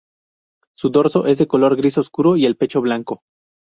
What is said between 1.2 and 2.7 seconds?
es de color gris oscuro y el